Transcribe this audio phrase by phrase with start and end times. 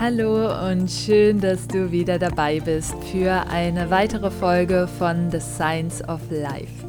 [0.00, 6.08] Hallo und schön, dass du wieder dabei bist für eine weitere Folge von The Science
[6.08, 6.86] of Life.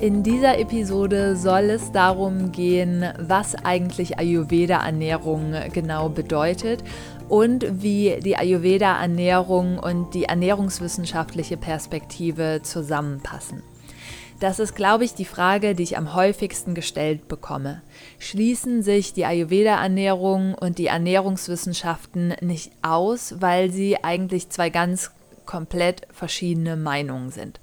[0.00, 6.82] In dieser Episode soll es darum gehen, was eigentlich Ayurveda-Ernährung genau bedeutet
[7.28, 13.62] und wie die Ayurveda-Ernährung und die ernährungswissenschaftliche Perspektive zusammenpassen.
[14.40, 17.82] Das ist, glaube ich, die Frage, die ich am häufigsten gestellt bekomme.
[18.20, 25.10] Schließen sich die Ayurveda-Ernährung und die Ernährungswissenschaften nicht aus, weil sie eigentlich zwei ganz
[25.44, 27.58] komplett verschiedene Meinungen sind?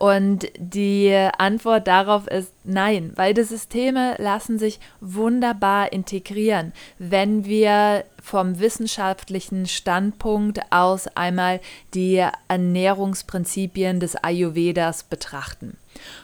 [0.00, 3.12] Und die Antwort darauf ist nein.
[3.14, 11.60] Beide Systeme lassen sich wunderbar integrieren, wenn wir vom wissenschaftlichen Standpunkt aus einmal
[11.92, 15.76] die Ernährungsprinzipien des Ayurvedas betrachten.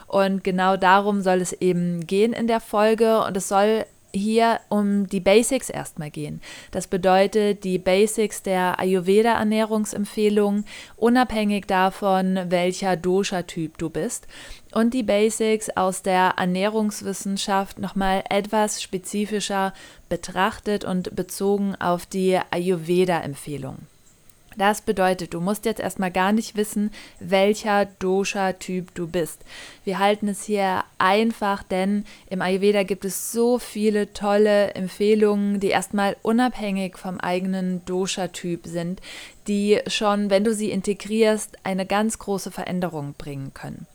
[0.07, 3.85] Und genau darum soll es eben gehen in der Folge und es soll
[4.17, 6.41] hier um die Basics erstmal gehen.
[6.71, 10.65] Das bedeutet die Basics der Ayurveda-Ernährungsempfehlung,
[10.95, 14.27] unabhängig davon, welcher Dosha-Typ du bist.
[14.73, 19.73] Und die Basics aus der Ernährungswissenschaft nochmal etwas spezifischer
[20.09, 23.77] betrachtet und bezogen auf die Ayurveda-Empfehlung.
[24.57, 29.45] Das bedeutet, du musst jetzt erstmal gar nicht wissen, welcher Dosha-Typ du bist.
[29.83, 35.67] Wir halten es hier einfach, denn im Ayurveda gibt es so viele tolle Empfehlungen, die
[35.67, 38.99] erstmal unabhängig vom eigenen Dosha-Typ sind,
[39.47, 43.85] die schon, wenn du sie integrierst, eine ganz große Veränderung bringen können.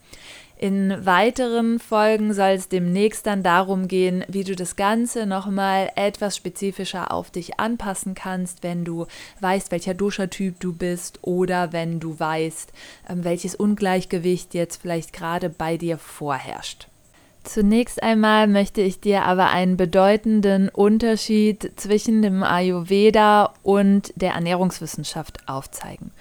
[0.63, 6.37] In weiteren Folgen soll es demnächst dann darum gehen, wie du das Ganze nochmal etwas
[6.37, 9.09] spezifischer auf dich anpassen kannst, wenn du
[9.41, 12.73] weißt, welcher Duschertyp du bist oder wenn du weißt,
[13.09, 16.87] ähm, welches Ungleichgewicht jetzt vielleicht gerade bei dir vorherrscht.
[17.43, 25.49] Zunächst einmal möchte ich dir aber einen bedeutenden Unterschied zwischen dem Ayurveda und der Ernährungswissenschaft
[25.49, 26.13] aufzeigen.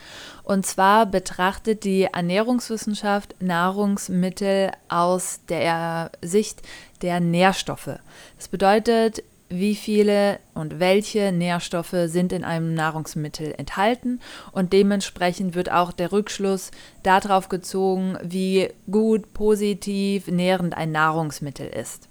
[0.51, 6.61] Und zwar betrachtet die Ernährungswissenschaft Nahrungsmittel aus der Sicht
[7.01, 7.99] der Nährstoffe.
[8.35, 14.19] Das bedeutet, wie viele und welche Nährstoffe sind in einem Nahrungsmittel enthalten
[14.51, 22.09] und dementsprechend wird auch der Rückschluss darauf gezogen, wie gut, positiv, nährend ein Nahrungsmittel ist.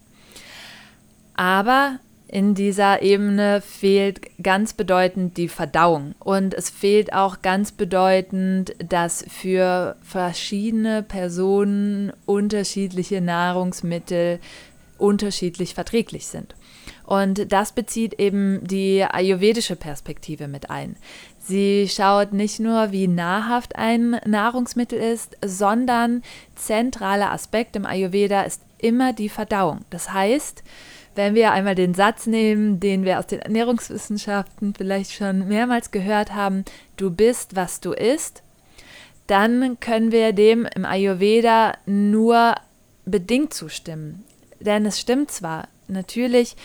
[1.34, 1.98] Aber
[2.32, 9.24] in dieser Ebene fehlt ganz bedeutend die Verdauung und es fehlt auch ganz bedeutend, dass
[9.28, 14.38] für verschiedene Personen unterschiedliche Nahrungsmittel
[14.96, 16.54] unterschiedlich verträglich sind.
[17.04, 20.94] Und das bezieht eben die ayurvedische Perspektive mit ein.
[21.40, 26.22] Sie schaut nicht nur, wie nahrhaft ein Nahrungsmittel ist, sondern
[26.54, 29.80] zentraler Aspekt im Ayurveda ist immer die Verdauung.
[29.90, 30.62] Das heißt,
[31.14, 36.34] wenn wir einmal den Satz nehmen, den wir aus den Ernährungswissenschaften vielleicht schon mehrmals gehört
[36.34, 36.64] haben,
[36.96, 38.42] du bist, was du isst,
[39.26, 42.54] dann können wir dem im Ayurveda nur
[43.04, 44.24] bedingt zustimmen.
[44.60, 46.56] Denn es stimmt zwar, natürlich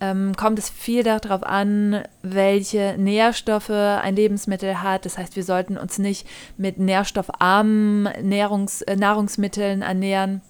[0.00, 5.04] ähm, kommt es viel darauf an, welche Nährstoffe ein Lebensmittel hat.
[5.04, 6.26] Das heißt, wir sollten uns nicht
[6.56, 10.40] mit nährstoffarmen Nährungs äh, Nahrungsmitteln ernähren,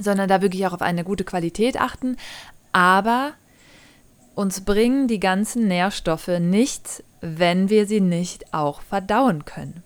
[0.00, 2.16] sondern da wirklich auch auf eine gute Qualität achten
[2.76, 3.32] aber
[4.34, 9.82] uns bringen die ganzen Nährstoffe nichts, wenn wir sie nicht auch verdauen können.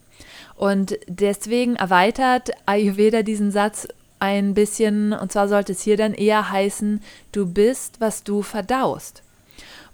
[0.56, 3.87] Und deswegen erweitert Ayurveda diesen Satz
[4.19, 7.00] ein bisschen, und zwar sollte es hier dann eher heißen,
[7.31, 9.23] du bist, was du verdaust.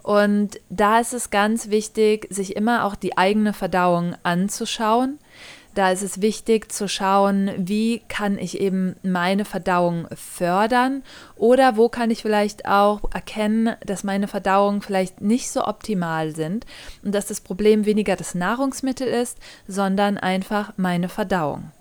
[0.02, 5.18] Und da ist es ganz wichtig, sich immer auch die eigene Verdauung anzuschauen,
[5.76, 11.02] da ist es wichtig zu schauen, wie kann ich eben meine Verdauung fördern
[11.36, 16.64] oder wo kann ich vielleicht auch erkennen, dass meine Verdauung vielleicht nicht so optimal sind
[17.04, 19.38] und dass das Problem weniger das Nahrungsmittel ist,
[19.68, 21.72] sondern einfach meine Verdauung.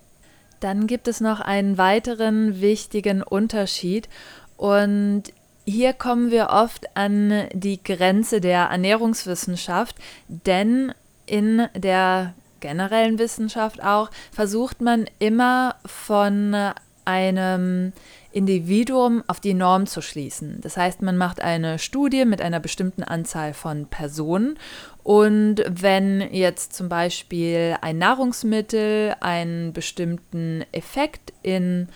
[0.59, 4.09] Dann gibt es noch einen weiteren wichtigen Unterschied
[4.57, 5.23] und
[5.63, 9.95] hier kommen wir oft an die Grenze der Ernährungswissenschaft,
[10.27, 10.93] denn
[11.25, 16.73] in der generellen Wissenschaft auch, versucht man immer von
[17.05, 17.93] einem
[18.31, 20.59] Individuum auf die Norm zu schließen.
[20.61, 24.59] Das heißt, man macht eine Studie mit einer bestimmten Anzahl von Personen
[25.03, 31.87] und wenn jetzt zum Beispiel ein Nahrungsmittel einen bestimmten Effekt in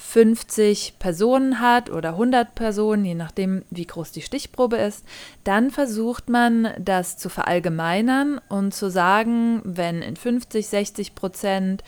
[0.00, 5.04] 50 Personen hat oder 100 Personen, je nachdem, wie groß die Stichprobe ist,
[5.42, 11.82] dann versucht man das zu verallgemeinern und zu sagen, wenn in 50, 60 Prozent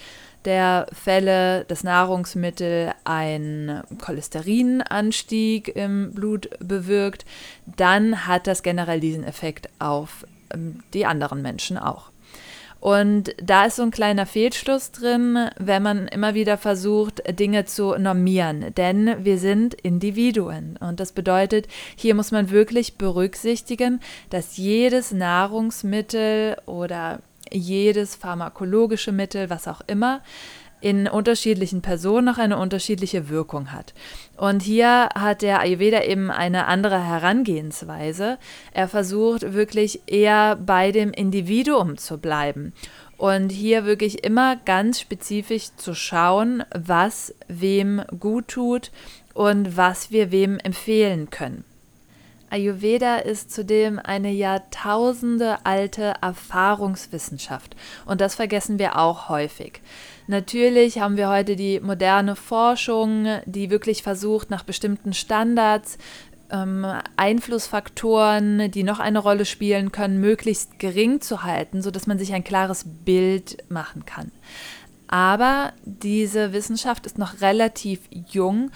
[0.44, 7.24] der Fälle das Nahrungsmittel einen Cholesterinanstieg im Blut bewirkt,
[7.64, 12.09] dann hat das generell diesen Effekt auf ähm, die anderen Menschen auch.
[12.80, 17.96] Und da ist so ein kleiner Fehlschluss drin, wenn man immer wieder versucht, Dinge zu
[17.98, 18.74] normieren.
[18.74, 20.78] Denn wir sind Individuen.
[20.80, 24.00] Und das bedeutet, hier muss man wirklich berücksichtigen,
[24.30, 27.20] dass jedes Nahrungsmittel oder
[27.52, 30.22] jedes pharmakologische Mittel, was auch immer,
[30.80, 33.94] in unterschiedlichen Personen noch eine unterschiedliche Wirkung hat.
[34.36, 38.38] Und hier hat der Ayurveda eben eine andere Herangehensweise.
[38.72, 42.72] Er versucht wirklich eher bei dem Individuum zu bleiben
[43.16, 48.90] und hier wirklich immer ganz spezifisch zu schauen, was wem gut tut
[49.34, 51.64] und was wir wem empfehlen können.
[52.50, 57.76] Ayurveda ist zudem eine Jahrtausende alte Erfahrungswissenschaft
[58.06, 59.80] und das vergessen wir auch häufig.
[60.26, 65.98] Natürlich haben wir heute die moderne Forschung, die wirklich versucht, nach bestimmten Standards
[66.50, 66.86] ähm,
[67.16, 72.44] Einflussfaktoren, die noch eine Rolle spielen können, möglichst gering zu halten, sodass man sich ein
[72.44, 74.30] klares Bild machen kann.
[75.08, 78.70] Aber diese Wissenschaft ist noch relativ jung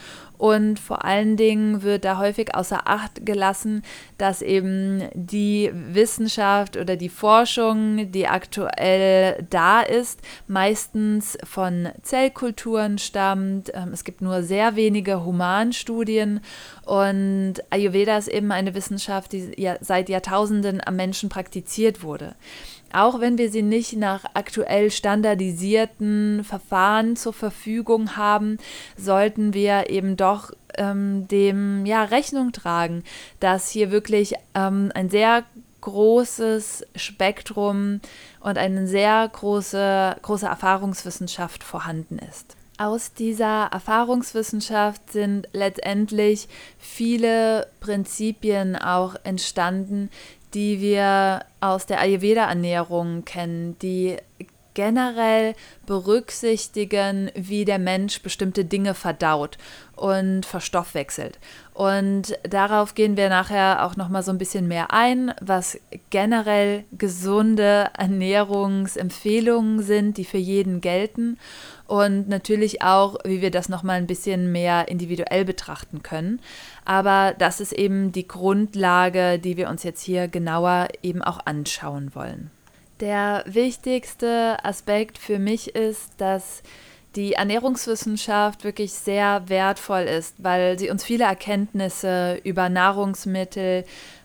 [0.44, 3.82] und vor allen Dingen wird da häufig außer Acht gelassen,
[4.18, 13.72] dass eben die Wissenschaft oder die Forschung, die aktuell da ist, meistens von Zellkulturen stammt.
[13.72, 16.40] Ähm, es gibt nur sehr wenige Humanstudien
[16.84, 22.34] und Ayurveda ist eben eine Wissenschaft, die seit Jahrtausenden am Menschen praktiziert wurde
[22.94, 28.58] auch wenn wir sie nicht nach aktuell standardisierten Verfahren zur Verfügung haben,
[28.96, 33.04] sollten wir eben doch ähm, dem ja Rechnung tragen,
[33.40, 35.44] dass hier wirklich ähm, ein sehr
[35.80, 38.00] großes Spektrum
[38.40, 42.56] und eine sehr große, große Erfahrungswissenschaft vorhanden ist.
[42.76, 50.10] Aus dieser Erfahrungswissenschaft sind letztendlich viele Prinzipien auch entstanden,
[50.54, 54.16] die wir aus der Ayurveda-Ernährung kennen, die
[54.74, 55.54] generell
[55.86, 59.56] berücksichtigen, wie der Mensch bestimmte Dinge verdaut
[59.96, 61.38] und verstoffwechselt.
[61.72, 65.78] Und darauf gehen wir nachher auch noch mal so ein bisschen mehr ein, was
[66.10, 71.38] generell gesunde Ernährungsempfehlungen sind, die für jeden gelten
[71.86, 76.40] und natürlich auch, wie wir das noch mal ein bisschen mehr individuell betrachten können.
[76.84, 82.14] Aber das ist eben die Grundlage, die wir uns jetzt hier genauer eben auch anschauen
[82.14, 82.50] wollen.
[83.00, 86.62] Der wichtigste Aspekt für mich ist, dass
[87.16, 93.84] die Ernährungswissenschaft wirklich sehr wertvoll ist, weil sie uns viele Erkenntnisse über Nahrungsmittel,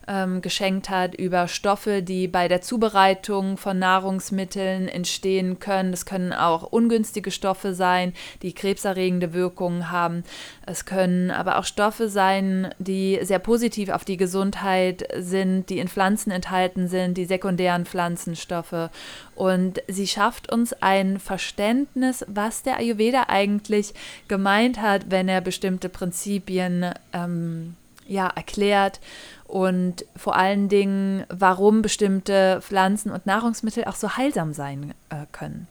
[0.09, 5.91] ähm, geschenkt hat, über Stoffe, die bei der Zubereitung von Nahrungsmitteln entstehen können.
[5.91, 10.23] Das können auch ungünstige Stoffe sein, die krebserregende Wirkungen haben.
[10.65, 15.87] Es können aber auch Stoffe sein, die sehr positiv auf die Gesundheit sind, die in
[15.87, 18.89] Pflanzen enthalten sind, die sekundären Pflanzenstoffe.
[19.35, 23.93] Und sie schafft uns ein Verständnis, was der Ayurveda eigentlich
[24.27, 27.75] gemeint hat, wenn er bestimmte Prinzipien ähm,
[28.09, 28.99] ja, erklärt
[29.45, 35.67] und vor allen Dingen, warum bestimmte Pflanzen und Nahrungsmittel auch so heilsam sein äh, können.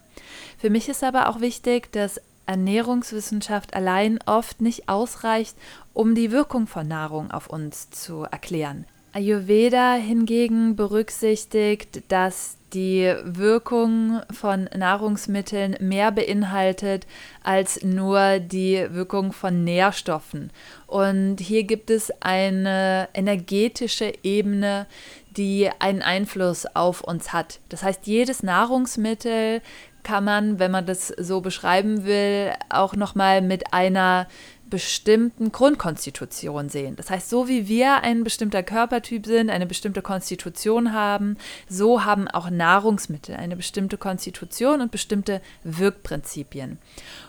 [0.58, 5.56] Für mich ist aber auch wichtig, dass Ernährungswissenschaft allein oft nicht ausreicht,
[5.92, 8.86] um die Wirkung von Nahrung auf uns zu erklären.
[9.12, 17.06] Ayurveda hingegen berücksichtigt, dass die Wirkung von Nahrungsmitteln mehr beinhaltet
[17.42, 20.50] als nur die Wirkung von Nährstoffen.
[20.86, 24.86] Und hier gibt es eine energetische Ebene,
[25.36, 27.60] die einen Einfluss auf uns hat.
[27.68, 29.62] Das heißt, jedes Nahrungsmittel
[30.02, 34.26] kann man, wenn man das so beschreiben will, auch noch mal mit einer
[34.70, 36.96] bestimmten Grundkonstitution sehen.
[36.96, 41.36] Das heißt, so wie wir ein bestimmter Körpertyp sind, eine bestimmte Konstitution haben,
[41.68, 46.78] so haben auch Nahrungsmittel eine bestimmte Konstitution und bestimmte Wirkprinzipien.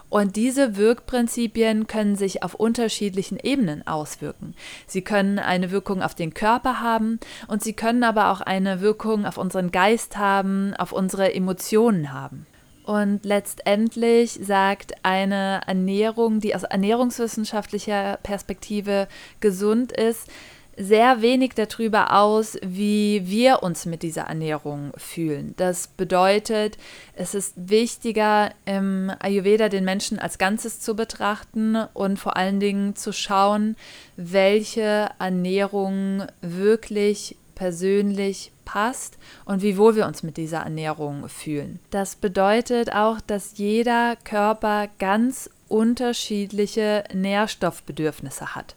[0.10, 4.56] Und diese Wirkprinzipien können sich auf unterschiedlichen Ebenen auswirken.
[4.88, 9.26] Sie können eine Wirkung auf den Körper haben und sie können aber auch eine Wirkung
[9.26, 12.48] auf unseren Geist haben, auf unsere Emotionen haben.
[12.90, 19.08] Und letztendlich sagt eine Ernährung, die aus ernährungswissenschaftlicher Perspektive
[19.42, 20.28] gesund ist,
[20.76, 25.54] sehr wenig darüber aus, wie wir uns mit dieser Ernährung fühlen.
[25.58, 26.80] Das bedeutet,
[27.14, 32.96] es ist wichtiger, im Ayurveda den Menschen als Ganzes zu betrachten und vor allen Dingen
[32.96, 33.76] zu schauen,
[34.16, 41.80] welche Ernährung wirklich persönlich passt und wie wohl wir uns mit dieser Ernährung fühlen.
[41.90, 48.76] Das bedeutet auch, dass jeder Körper ganz unterschiedliche Nährstoffbedürfnisse hat.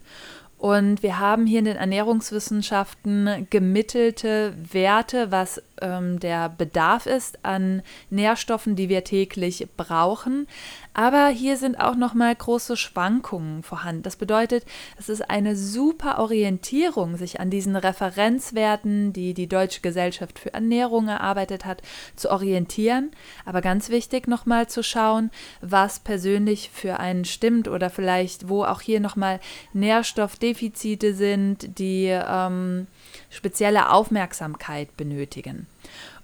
[0.57, 7.83] Und wir haben hier in den Ernährungswissenschaften gemittelte Werte, was ähm, der Bedarf ist an
[8.11, 10.47] Nährstoffen, die wir täglich brauchen.
[10.95, 14.03] Aber hier sind auch noch mal große Schwankungen vorhanden.
[14.03, 14.65] Das bedeutet,
[14.99, 21.09] es ist eine super Orientierung, sich an diesen Referenzwerten, die die Deutsche Gesellschaft für Ernährung
[21.09, 21.83] erarbeitet hat,
[22.15, 23.11] zu orientieren.
[23.47, 25.31] Aber ganz wichtig noch mal zu schauen,
[25.63, 29.41] was persönlich für einen stimmt oder vielleicht wo auch hier noch mal
[29.73, 32.87] Nährstoffdefizite sind, die ähm,
[33.31, 35.67] spezielle Aufmerksamkeit benötigen.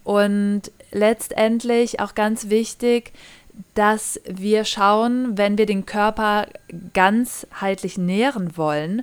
[0.04, 3.12] Und letztendlich auch ganz wichtig,
[3.74, 6.46] dass wir schauen, wenn wir den Körper
[6.92, 9.02] ganzheitlich nähren wollen,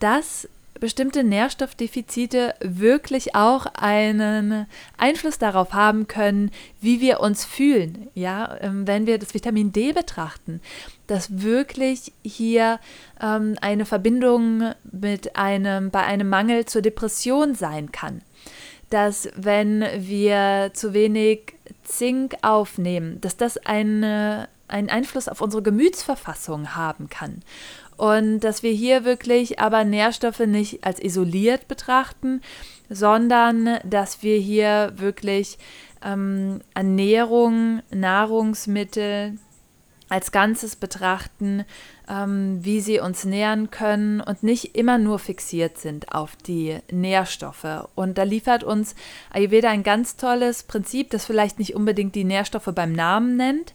[0.00, 0.48] dass
[0.80, 4.66] bestimmte Nährstoffdefizite wirklich auch einen
[4.98, 8.08] Einfluss darauf haben können, wie wir uns fühlen.
[8.14, 10.60] Ja, ähm, wenn wir das Vitamin D betrachten,
[11.06, 12.80] dass wirklich hier
[13.20, 18.20] ähm, eine Verbindung mit einem, bei einem Mangel zur Depression sein kann.
[18.90, 26.74] Dass wenn wir zu wenig Zink aufnehmen, dass das eine, einen Einfluss auf unsere Gemütsverfassung
[26.74, 27.42] haben kann.
[27.96, 32.40] Und dass wir hier wirklich aber Nährstoffe nicht als isoliert betrachten,
[32.90, 35.58] sondern dass wir hier wirklich
[36.04, 39.38] ähm, Ernährung, Nahrungsmittel,
[40.08, 41.64] als Ganzes betrachten,
[42.08, 47.88] ähm, wie sie uns nähern können und nicht immer nur fixiert sind auf die Nährstoffe.
[47.94, 48.94] Und da liefert uns
[49.30, 53.74] Ayurveda ein ganz tolles Prinzip, das vielleicht nicht unbedingt die Nährstoffe beim Namen nennt,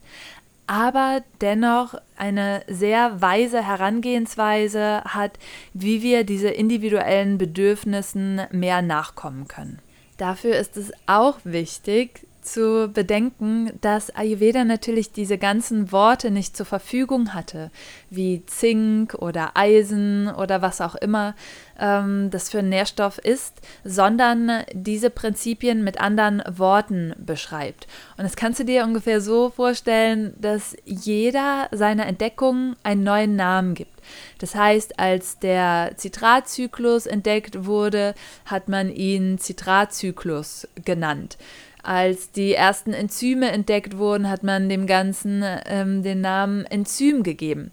[0.66, 5.32] aber dennoch eine sehr weise Herangehensweise hat,
[5.74, 9.80] wie wir diese individuellen Bedürfnissen mehr nachkommen können.
[10.16, 16.66] Dafür ist es auch wichtig, zu bedenken, dass Ayurveda natürlich diese ganzen Worte nicht zur
[16.66, 17.70] Verfügung hatte,
[18.10, 21.34] wie Zink oder Eisen oder was auch immer
[21.78, 27.86] ähm, das für ein Nährstoff ist, sondern diese Prinzipien mit anderen Worten beschreibt.
[28.16, 33.74] Und das kannst du dir ungefähr so vorstellen, dass jeder seiner Entdeckungen einen neuen Namen
[33.74, 34.00] gibt.
[34.38, 41.36] Das heißt, als der Zitratzyklus entdeckt wurde, hat man ihn Zitratzyklus genannt.
[41.82, 47.72] Als die ersten Enzyme entdeckt wurden, hat man dem Ganzen ähm, den Namen Enzym gegeben.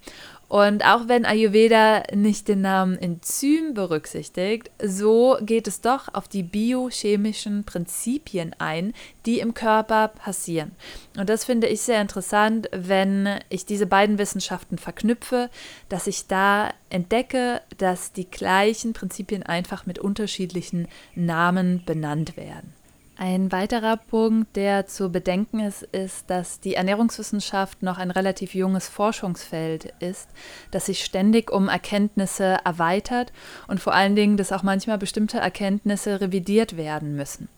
[0.49, 6.43] Und auch wenn Ayurveda nicht den Namen Enzym berücksichtigt, so geht es doch auf die
[6.43, 8.93] biochemischen Prinzipien ein,
[9.25, 10.71] die im Körper passieren.
[11.17, 15.49] Und das finde ich sehr interessant, wenn ich diese beiden Wissenschaften verknüpfe,
[15.89, 22.73] dass ich da entdecke, dass die gleichen Prinzipien einfach mit unterschiedlichen Namen benannt werden.
[23.19, 28.87] Ein weiterer Punkt, der zu bedenken ist, ist, dass die Ernährungswissenschaft noch ein relativ junges
[28.89, 30.29] Forschungsfeld ist,
[30.69, 33.33] das sich ständig um Erkenntnisse erweitert
[33.67, 37.49] und vor allen Dingen, dass auch manchmal bestimmte Erkenntnisse revidiert werden müssen.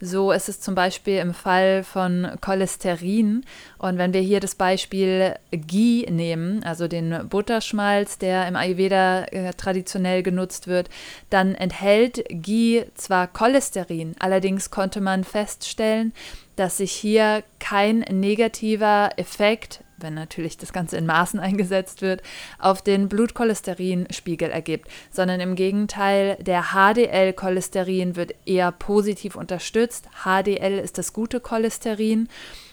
[0.00, 3.44] So ist es zum Beispiel im Fall von Cholesterin.
[3.78, 9.52] Und wenn wir hier das Beispiel Ghee nehmen, also den Butterschmalz, der im Ayurveda äh,
[9.54, 10.88] traditionell genutzt wird,
[11.30, 16.12] dann enthält Ghee zwar Cholesterin, allerdings konnte konnte man feststellen,
[16.56, 22.22] dass sich hier kein negativer Effekt, wenn natürlich das Ganze in Maßen eingesetzt wird,
[22.58, 30.08] auf den Blutcholesterinspiegel ergibt, sondern im Gegenteil, der HDL-Cholesterin wird eher positiv unterstützt.
[30.24, 32.28] HDL ist das gute Cholesterin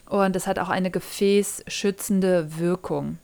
[0.10, 3.20] und es hat auch eine gefäßschützende Wirkung.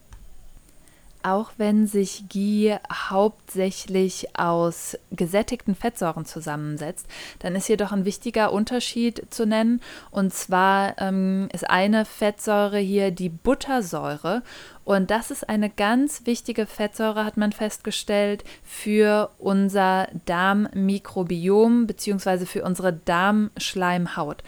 [1.23, 7.07] Auch wenn sich Ghee hauptsächlich aus gesättigten Fettsäuren zusammensetzt,
[7.39, 9.81] dann ist jedoch ein wichtiger Unterschied zu nennen.
[10.09, 14.41] Und zwar ähm, ist eine Fettsäure hier die Buttersäure.
[14.83, 22.45] Und das ist eine ganz wichtige Fettsäure, hat man festgestellt, für unser Darmmikrobiom bzw.
[22.45, 24.43] für unsere Darmschleimhaut.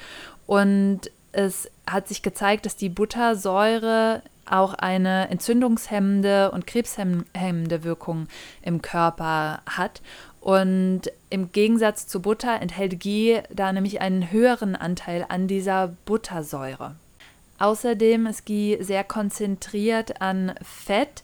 [0.48, 8.28] Und es hat sich gezeigt, dass die Buttersäure auch eine entzündungshemmende und krebshemmende Wirkung
[8.62, 10.02] im Körper hat.
[10.42, 16.96] Und im Gegensatz zu Butter enthält Ghee da nämlich einen höheren Anteil an dieser Buttersäure.
[17.60, 21.24] Außerdem ist Ghee sehr konzentriert an Fett,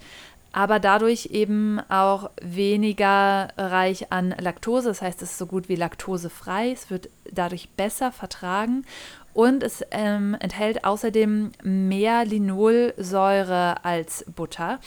[0.53, 4.87] aber dadurch eben auch weniger reich an Laktose.
[4.87, 6.71] Das heißt, es ist so gut wie laktosefrei.
[6.71, 8.85] Es wird dadurch besser vertragen
[9.39, 14.81] und es ähm, enthält außerdem mehr Linolsäure als Butter.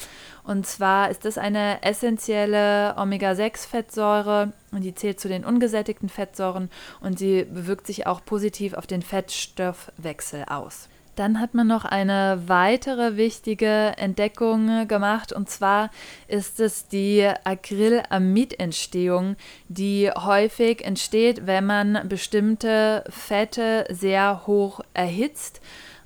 [0.45, 6.69] Und zwar ist das eine essentielle Omega-6-Fettsäure und die zählt zu den ungesättigten Fettsäuren
[7.01, 10.91] und sie bewirkt sich auch positiv auf den Fettstoffwechsel aus.
[11.14, 15.90] Dann hat man noch eine weitere wichtige Entdeckung gemacht und zwar
[16.26, 19.37] ist es die Acrylamidentstehung,
[19.69, 25.61] die häufig entsteht, wenn man bestimmte Fette sehr hoch erhitzt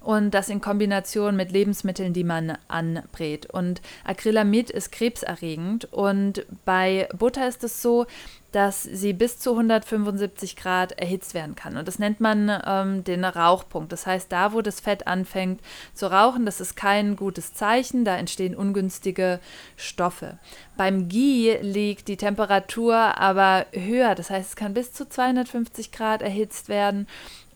[0.06, 3.46] und das in Kombination mit Lebensmitteln, die man anbrät.
[3.46, 8.06] Und Acrylamid ist krebserregend und bei Butter ist es so,
[8.56, 11.76] dass sie bis zu 175 Grad erhitzt werden kann.
[11.76, 13.92] Und das nennt man ähm, den Rauchpunkt.
[13.92, 15.60] Das heißt, da, wo das Fett anfängt
[15.92, 19.40] zu rauchen, das ist kein gutes Zeichen, da entstehen ungünstige
[19.76, 20.38] Stoffe.
[20.78, 26.22] Beim Ghee liegt die Temperatur aber höher, das heißt, es kann bis zu 250 Grad
[26.22, 27.06] erhitzt werden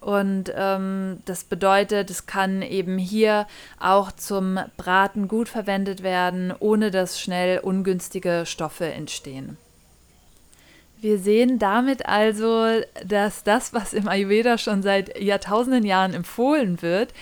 [0.00, 3.46] und ähm, das bedeutet, es kann eben hier
[3.78, 9.56] auch zum Braten gut verwendet werden, ohne dass schnell ungünstige Stoffe entstehen.
[11.02, 12.66] Wir sehen damit also,
[13.06, 17.14] dass das, was im Ayurveda schon seit Jahrtausenden Jahren empfohlen wird,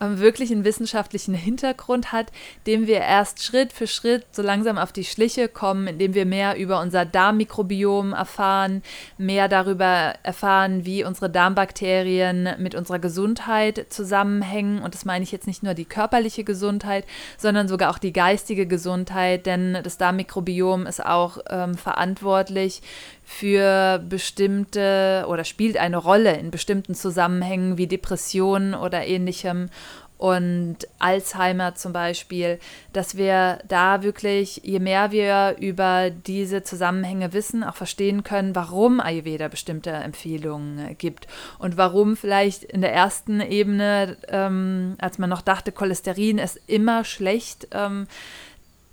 [0.00, 2.32] ähm, wirklich einen wissenschaftlichen Hintergrund hat,
[2.66, 6.56] dem wir erst Schritt für Schritt so langsam auf die Schliche kommen, indem wir mehr
[6.56, 8.82] über unser Darmmikrobiom erfahren,
[9.18, 14.80] mehr darüber erfahren, wie unsere Darmbakterien mit unserer Gesundheit zusammenhängen.
[14.80, 17.04] Und das meine ich jetzt nicht nur die körperliche Gesundheit,
[17.36, 22.82] sondern sogar auch die geistige Gesundheit, denn das Darmmikrobiom ist auch ähm, verantwortlich
[23.24, 29.70] für bestimmte oder spielt eine Rolle in bestimmten Zusammenhängen wie Depressionen oder ähnlichem.
[30.16, 32.60] Und Alzheimer zum Beispiel,
[32.92, 39.00] dass wir da wirklich, je mehr wir über diese Zusammenhänge wissen, auch verstehen können, warum
[39.00, 41.26] Ayurveda bestimmte Empfehlungen gibt.
[41.58, 47.04] Und warum vielleicht in der ersten Ebene, ähm, als man noch dachte, Cholesterin ist immer
[47.04, 48.06] schlecht, ähm,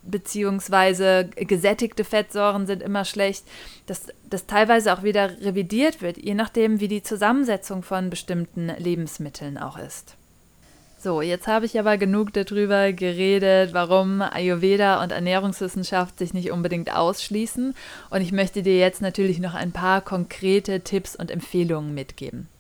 [0.04, 3.46] beziehungsweise gesättigte Fettsäuren sind immer schlecht,
[3.86, 9.58] dass das teilweise auch wieder revidiert wird, je nachdem, wie die Zusammensetzung von bestimmten Lebensmitteln
[9.58, 10.18] auch ist.
[11.04, 16.96] So, jetzt habe ich aber genug darüber geredet, warum Ayurveda und Ernährungswissenschaft sich nicht unbedingt
[16.96, 17.74] ausschließen.
[18.12, 22.51] Und ich möchte dir jetzt natürlich noch ein paar konkrete Tipps und Empfehlungen mitgeben.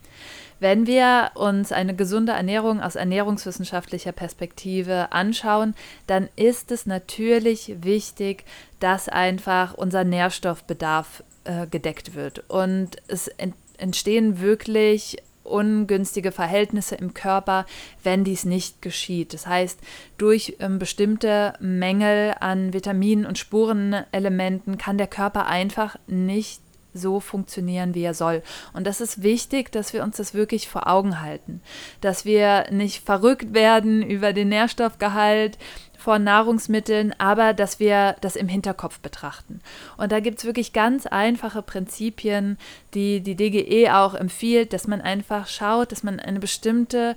[0.61, 5.73] Wenn wir uns eine gesunde Ernährung aus ernährungswissenschaftlicher Perspektive anschauen,
[6.05, 8.45] dann ist es natürlich wichtig,
[8.79, 12.47] dass einfach unser Nährstoffbedarf äh, gedeckt wird.
[12.47, 17.65] Und es ent entstehen wirklich ungünstige Verhältnisse im Körper,
[18.03, 19.33] wenn dies nicht geschieht.
[19.33, 19.79] Das heißt,
[20.19, 26.61] durch ähm, bestimmte Mängel an Vitaminen und Spurenelementen kann der Körper einfach nicht
[26.93, 28.43] so funktionieren, wie er soll.
[28.73, 31.61] Und das ist wichtig, dass wir uns das wirklich vor Augen halten,
[32.01, 35.57] dass wir nicht verrückt werden über den Nährstoffgehalt
[36.01, 39.61] von Nahrungsmitteln, aber dass wir das im Hinterkopf betrachten.
[39.97, 42.57] Und da gibt es wirklich ganz einfache Prinzipien,
[42.95, 47.15] die die DGE auch empfiehlt, dass man einfach schaut, dass man eine bestimmte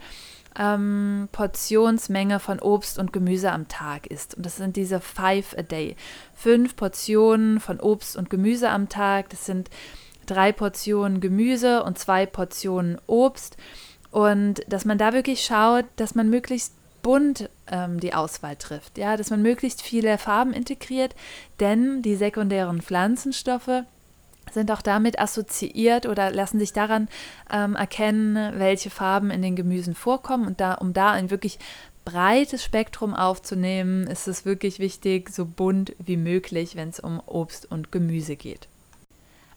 [0.59, 4.35] ähm, Portionsmenge von Obst und Gemüse am Tag isst.
[4.35, 5.97] Und das sind diese Five a Day.
[6.35, 9.31] Fünf Portionen von Obst und Gemüse am Tag.
[9.31, 9.71] Das sind
[10.27, 13.57] drei Portionen Gemüse und zwei Portionen Obst.
[14.11, 18.99] Und dass man da wirklich schaut, dass man möglichst bunt ähm, die Auswahl trifft.
[18.99, 21.15] Ja, dass man möglichst viele Farben integriert,
[21.61, 23.85] denn die sekundären Pflanzenstoffe
[24.55, 27.09] sind auch damit assoziiert oder lassen sich daran
[27.53, 30.47] ähm, erkennen, welche Farben in den Gemüsen vorkommen.
[30.47, 31.59] Und da, um da ein wirklich
[32.05, 37.71] breites Spektrum aufzunehmen, ist es wirklich wichtig, so bunt wie möglich, wenn es um Obst
[37.71, 38.69] und Gemüse geht.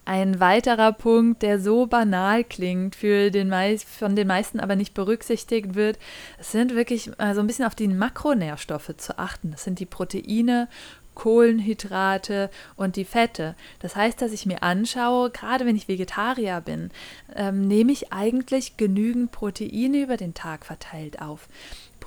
[0.06, 3.54] Ein weiterer Punkt, der so banal klingt, für den
[3.86, 6.00] von den meisten aber nicht berücksichtigt wird,
[6.40, 9.52] sind wirklich äh, so ein bisschen auf die Makronährstoffe zu achten.
[9.52, 10.70] Das sind die Proteine,
[11.18, 13.56] Kohlenhydrate und die Fette.
[13.80, 16.92] Das heißt, dass ich mir anschaue, gerade wenn ich Vegetarier bin,
[17.36, 21.50] ähm, nehme ich eigentlich genügend Proteine über den Tag verteilt auf.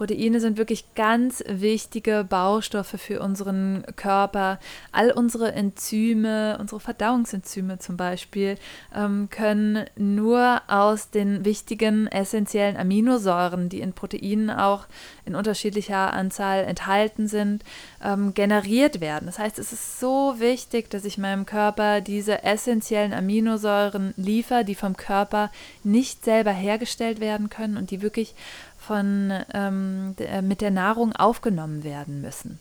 [0.01, 4.59] Proteine sind wirklich ganz wichtige Baustoffe für unseren Körper.
[4.93, 8.57] All unsere Enzyme, unsere Verdauungsenzyme zum Beispiel,
[8.97, 14.87] ähm, können nur aus den wichtigen essentiellen Aminosäuren, die in Proteinen auch
[15.27, 17.63] in unterschiedlicher Anzahl enthalten sind,
[18.03, 19.27] ähm, generiert werden.
[19.27, 24.77] Das heißt, es ist so wichtig, dass ich meinem Körper diese essentiellen Aminosäuren liefere, die
[24.77, 25.51] vom Körper
[25.85, 28.35] nicht selber hergestellt werden können und die wirklich
[28.91, 32.59] von, ähm, mit der Nahrung aufgenommen werden müssen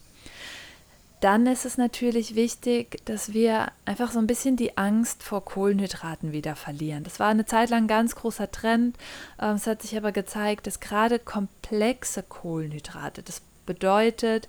[1.21, 6.31] dann ist es natürlich wichtig, dass wir einfach so ein bisschen die Angst vor Kohlenhydraten
[6.31, 7.03] wieder verlieren.
[7.03, 8.95] Das war eine Zeit lang ein ganz großer Trend.
[9.41, 14.47] Ähm, es hat sich aber gezeigt, dass gerade komplexe Kohlenhydrate, das bedeutet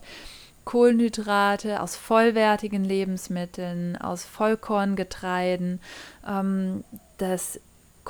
[0.65, 5.81] Kohlenhydrate aus vollwertigen Lebensmitteln, aus Vollkorngetreiden,
[6.25, 6.85] ähm,
[7.19, 7.59] das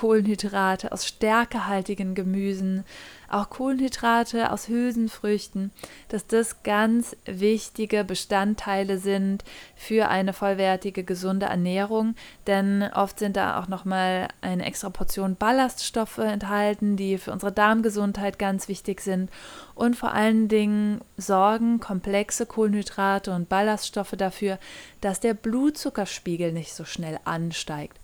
[0.01, 2.85] Kohlenhydrate aus stärkehaltigen Gemüsen,
[3.29, 5.73] auch Kohlenhydrate aus Hülsenfrüchten,
[6.09, 9.45] dass das ganz wichtige Bestandteile sind
[9.77, 12.15] für eine vollwertige, gesunde Ernährung,
[12.47, 18.39] denn oft sind da auch nochmal eine extra Portion Ballaststoffe enthalten, die für unsere Darmgesundheit
[18.39, 19.29] ganz wichtig sind.
[19.75, 24.59] Und vor allen Dingen sorgen komplexe Kohlenhydrate und Ballaststoffe dafür,
[25.03, 28.00] dass der Blutzuckerspiegel nicht so schnell ansteigt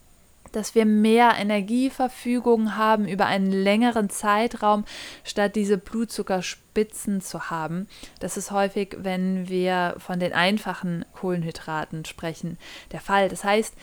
[0.57, 4.87] dass wir mehr Energieverfügung haben über einen längeren Zeitraum,
[5.23, 7.87] statt diese Blutzuckerspitzen zu haben.
[8.21, 12.57] Das ist häufig, wenn wir von den einfachen Kohlenhydraten sprechen,
[12.93, 13.29] der Fall.
[13.29, 13.75] Das heißt,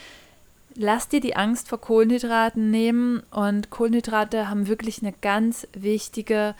[0.73, 6.55] lass dir die Angst vor Kohlenhydraten nehmen und Kohlenhydrate haben wirklich eine ganz wichtige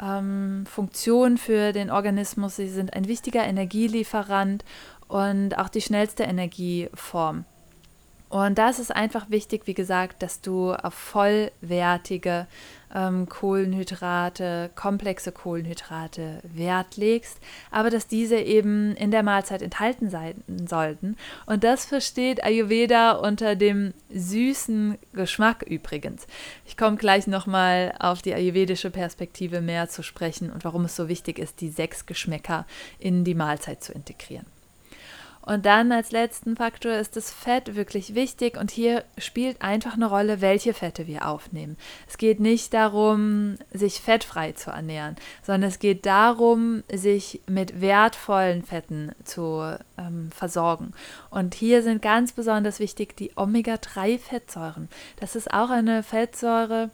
[0.00, 2.54] ähm, Funktion für den Organismus.
[2.54, 4.64] Sie sind ein wichtiger Energielieferant
[5.08, 7.44] und auch die schnellste Energieform.
[8.28, 12.46] Und da ist einfach wichtig, wie gesagt, dass du auf vollwertige
[12.94, 17.38] ähm, Kohlenhydrate, komplexe Kohlenhydrate Wert legst,
[17.70, 21.16] aber dass diese eben in der Mahlzeit enthalten sein sollten.
[21.46, 26.26] Und das versteht Ayurveda unter dem süßen Geschmack übrigens.
[26.64, 31.08] Ich komme gleich nochmal auf die ayurvedische Perspektive mehr zu sprechen und warum es so
[31.08, 32.66] wichtig ist, die sechs Geschmäcker
[32.98, 34.55] in die Mahlzeit zu integrieren.
[35.46, 40.06] Und dann als letzten Faktor ist das Fett wirklich wichtig und hier spielt einfach eine
[40.06, 41.76] Rolle, welche Fette wir aufnehmen.
[42.08, 48.64] Es geht nicht darum, sich fettfrei zu ernähren, sondern es geht darum, sich mit wertvollen
[48.64, 50.92] Fetten zu ähm, versorgen.
[51.30, 54.88] Und hier sind ganz besonders wichtig die Omega-3-Fettsäuren.
[55.20, 56.90] Das ist auch eine Fettsäure,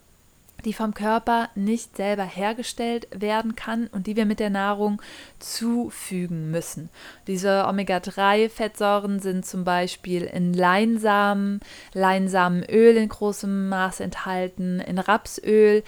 [0.65, 5.01] die vom Körper nicht selber hergestellt werden kann und die wir mit der Nahrung
[5.39, 6.89] zufügen müssen.
[7.27, 11.61] Diese Omega-3-Fettsäuren sind zum Beispiel in Leinsamen,
[11.93, 15.83] Leinsamenöl in großem Maß enthalten, in Rapsöl,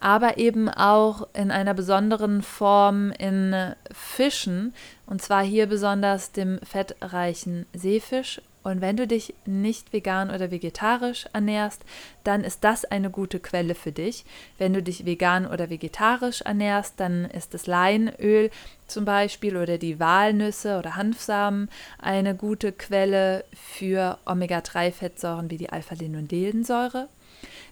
[0.00, 4.74] aber eben auch in einer besonderen Form in Fischen,
[5.06, 11.26] und zwar hier besonders dem fettreichen Seefisch und wenn du dich nicht vegan oder vegetarisch
[11.34, 11.84] ernährst,
[12.24, 14.24] dann ist das eine gute Quelle für dich.
[14.56, 18.50] Wenn du dich vegan oder vegetarisch ernährst, dann ist das Leinöl
[18.86, 27.08] zum Beispiel oder die Walnüsse oder Hanfsamen eine gute Quelle für Omega-3-Fettsäuren wie die Alpha-Linolensäure.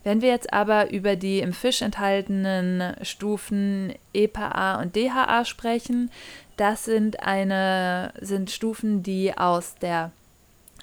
[0.04, 6.10] Wenn wir jetzt aber über die im Fisch enthaltenen Stufen EPA und DHA sprechen,
[6.58, 10.12] das sind, eine, sind Stufen, die aus der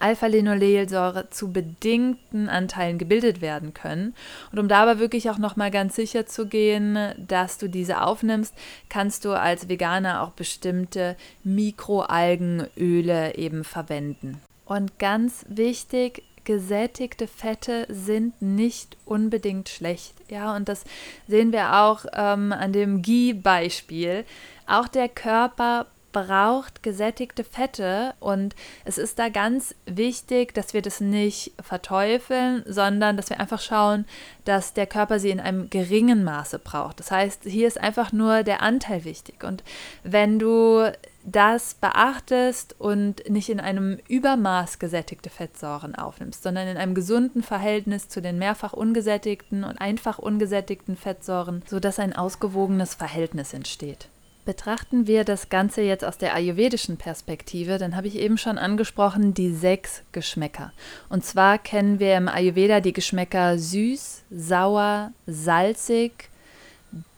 [0.01, 4.15] Alpha-Linolelsäure zu bedingten Anteilen gebildet werden können.
[4.51, 8.53] Und um da aber wirklich auch nochmal ganz sicher zu gehen, dass du diese aufnimmst,
[8.89, 14.39] kannst du als Veganer auch bestimmte Mikroalgenöle eben verwenden.
[14.65, 20.13] Und ganz wichtig, gesättigte Fette sind nicht unbedingt schlecht.
[20.29, 20.83] Ja, und das
[21.27, 24.25] sehen wir auch ähm, an dem Ghee-Beispiel.
[24.67, 31.01] Auch der Körper braucht gesättigte Fette und es ist da ganz wichtig, dass wir das
[31.01, 34.05] nicht verteufeln, sondern dass wir einfach schauen,
[34.45, 36.99] dass der Körper sie in einem geringen Maße braucht.
[36.99, 39.63] Das heißt, hier ist einfach nur der Anteil wichtig und
[40.03, 40.91] wenn du
[41.23, 48.09] das beachtest und nicht in einem Übermaß gesättigte Fettsäuren aufnimmst, sondern in einem gesunden Verhältnis
[48.09, 54.07] zu den mehrfach ungesättigten und einfach ungesättigten Fettsäuren, sodass ein ausgewogenes Verhältnis entsteht.
[54.45, 59.33] Betrachten wir das Ganze jetzt aus der ayurvedischen Perspektive, dann habe ich eben schon angesprochen
[59.33, 60.71] die sechs Geschmäcker.
[61.09, 66.29] Und zwar kennen wir im Ayurveda die Geschmäcker süß, sauer, salzig,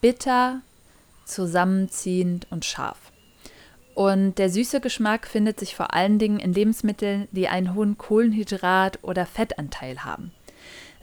[0.02, 0.62] bitter,
[1.26, 2.98] zusammenziehend und scharf.
[3.94, 9.00] Und der süße Geschmack findet sich vor allen Dingen in Lebensmitteln, die einen hohen Kohlenhydrat-
[9.04, 10.32] oder Fettanteil haben.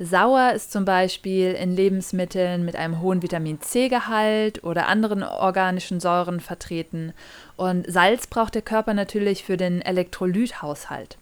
[0.00, 6.38] Sauer ist zum Beispiel in Lebensmitteln mit einem hohen Vitamin C-Gehalt oder anderen organischen Säuren
[6.38, 7.12] vertreten.
[7.56, 11.18] Und Salz braucht der Körper natürlich für den Elektrolythaushalt.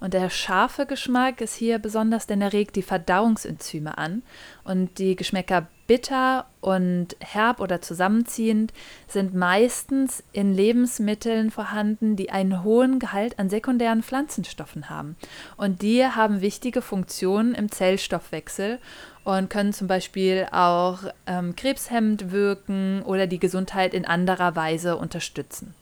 [0.00, 4.22] Und der scharfe Geschmack ist hier besonders, denn er regt die Verdauungsenzyme an.
[4.64, 8.72] Und die Geschmäcker bitter und herb oder zusammenziehend
[9.08, 15.16] sind meistens in Lebensmitteln vorhanden, die einen hohen Gehalt an sekundären Pflanzenstoffen haben.
[15.56, 18.78] Und die haben wichtige Funktionen im Zellstoffwechsel
[19.24, 25.74] und können zum Beispiel auch ähm, krebshemmend wirken oder die Gesundheit in anderer Weise unterstützen.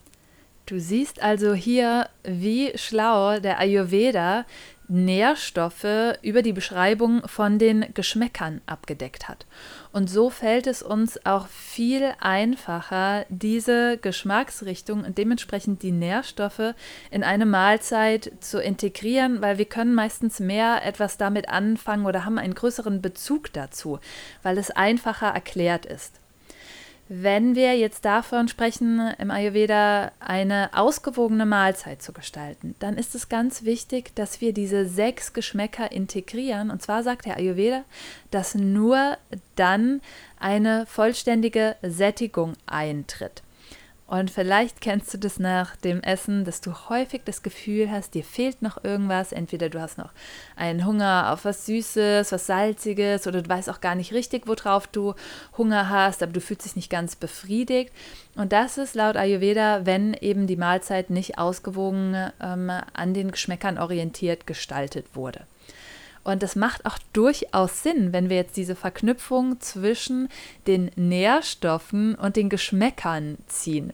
[0.65, 4.45] Du siehst also hier, wie schlau der Ayurveda
[4.89, 9.45] Nährstoffe über die Beschreibung von den Geschmäckern abgedeckt hat.
[9.91, 16.75] Und so fällt es uns auch viel einfacher, diese Geschmacksrichtung und dementsprechend die Nährstoffe
[17.09, 22.37] in eine Mahlzeit zu integrieren, weil wir können meistens mehr etwas damit anfangen oder haben
[22.37, 23.99] einen größeren Bezug dazu,
[24.43, 26.19] weil es einfacher erklärt ist.
[27.11, 33.29] Wenn wir jetzt davon sprechen, im Ayurveda eine ausgewogene Mahlzeit zu gestalten, dann ist es
[33.29, 36.69] ganz wichtig, dass wir diese sechs Geschmäcker integrieren.
[36.69, 37.83] Und zwar sagt der Ayurveda,
[38.29, 39.17] dass nur
[39.55, 40.01] dann
[40.39, 43.41] eine vollständige Sättigung eintritt.
[44.09, 48.23] Und vielleicht kennst du das nach dem Essen, dass du häufig das Gefühl hast, dir
[48.23, 49.31] fehlt noch irgendwas.
[49.31, 50.09] Entweder du hast noch
[50.55, 54.87] einen Hunger auf was Süßes, was Salziges oder du weißt auch gar nicht richtig, worauf
[54.87, 55.13] du
[55.59, 57.93] Hunger hast, aber du fühlst dich nicht ganz befriedigt.
[58.35, 63.77] Und das ist laut Ayurveda, wenn eben die Mahlzeit nicht ausgewogen ähm, an den Geschmäckern
[63.77, 65.41] orientiert gestaltet wurde.
[66.29, 70.29] Und das macht auch durchaus Sinn, wenn wir jetzt diese Verknüpfung zwischen
[70.67, 73.93] den Nährstoffen und den Geschmäckern ziehen.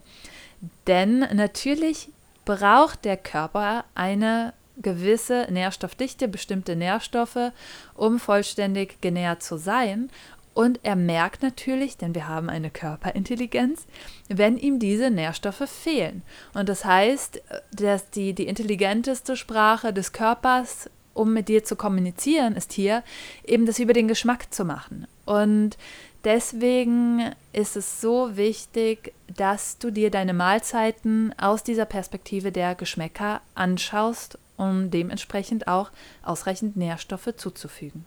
[0.86, 2.10] Denn natürlich
[2.44, 7.54] braucht der Körper eine gewisse Nährstoffdichte, bestimmte Nährstoffe,
[7.94, 10.10] um vollständig genährt zu sein.
[10.54, 13.88] Und er merkt natürlich, denn wir haben eine Körperintelligenz,
[14.28, 16.22] wenn ihm diese Nährstoffe fehlen.
[16.54, 22.56] Und das heißt, dass die, die intelligenteste Sprache des Körpers um mit dir zu kommunizieren,
[22.56, 23.04] ist hier
[23.44, 25.08] eben das über den Geschmack zu machen.
[25.26, 25.78] Und
[26.24, 33.42] deswegen ist es so wichtig, dass du dir deine Mahlzeiten aus dieser Perspektive der Geschmäcker
[33.56, 35.90] anschaust, um dementsprechend auch
[36.22, 38.06] ausreichend Nährstoffe zuzufügen.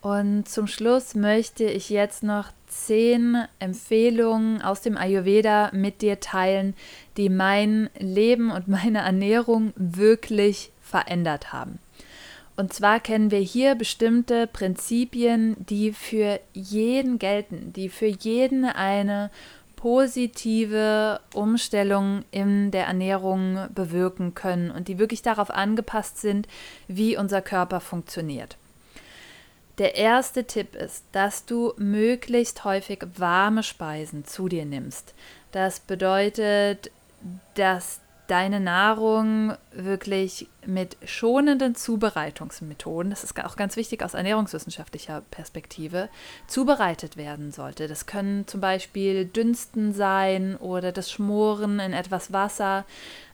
[0.00, 6.74] Und zum Schluss möchte ich jetzt noch zehn Empfehlungen aus dem Ayurveda mit dir teilen,
[7.16, 11.78] die mein Leben und meine Ernährung wirklich verändert haben.
[12.62, 19.32] Und zwar kennen wir hier bestimmte Prinzipien, die für jeden gelten, die für jeden eine
[19.74, 26.46] positive Umstellung in der Ernährung bewirken können und die wirklich darauf angepasst sind,
[26.86, 28.56] wie unser Körper funktioniert.
[29.78, 35.14] Der erste Tipp ist, dass du möglichst häufig warme Speisen zu dir nimmst.
[35.50, 36.92] Das bedeutet,
[37.56, 46.08] dass deine Nahrung wirklich mit schonenden Zubereitungsmethoden, das ist auch ganz wichtig aus ernährungswissenschaftlicher Perspektive,
[46.46, 47.88] zubereitet werden sollte.
[47.88, 52.84] Das können zum Beispiel Dünsten sein oder das Schmoren in etwas Wasser.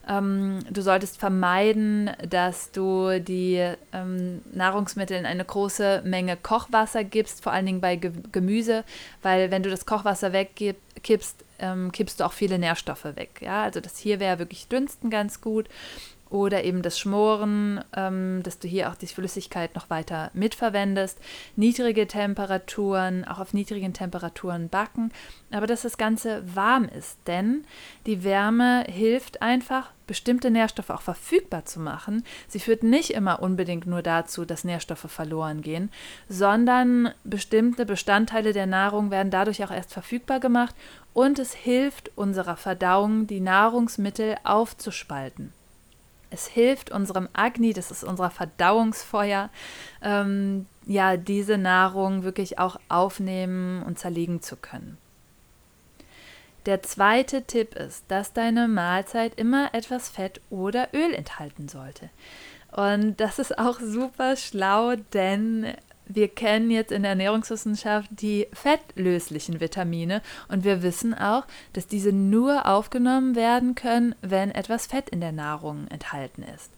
[0.07, 7.43] Ähm, du solltest vermeiden, dass du die ähm, Nahrungsmittel in eine große Menge Kochwasser gibst,
[7.43, 8.83] vor allen Dingen bei Ge Gemüse,
[9.21, 13.41] weil wenn du das Kochwasser wegkippst, ähm, kippst du auch viele Nährstoffe weg.
[13.41, 15.67] Ja, also das hier wäre wirklich Dünsten ganz gut
[16.29, 21.19] oder eben das Schmoren, ähm, dass du hier auch die Flüssigkeit noch weiter mitverwendest.
[21.55, 25.11] Niedrige Temperaturen, auch auf niedrigen Temperaturen backen,
[25.51, 27.65] aber dass das Ganze warm ist, denn
[28.05, 32.23] die Wärme hilft einfach, bestimmte Nährstoffe auch verfügbar zu machen.
[32.47, 35.91] Sie führt nicht immer unbedingt nur dazu, dass Nährstoffe verloren gehen,
[36.27, 40.75] sondern bestimmte Bestandteile der Nahrung werden dadurch auch erst verfügbar gemacht
[41.13, 45.53] und es hilft unserer Verdauung, die Nahrungsmittel aufzuspalten.
[46.31, 49.49] Es hilft unserem Agni, das ist unser Verdauungsfeuer,
[50.03, 54.97] ähm, ja, diese Nahrung wirklich auch aufnehmen und zerlegen zu können.
[56.65, 62.09] Der zweite Tipp ist, dass deine Mahlzeit immer etwas Fett oder Öl enthalten sollte.
[62.71, 65.73] Und das ist auch super schlau, denn
[66.09, 72.11] wir kennen jetzt in der Ernährungswissenschaft die fettlöslichen Vitamine und wir wissen auch, dass diese
[72.11, 76.71] nur aufgenommen werden können, wenn etwas Fett in der Nahrung enthalten ist.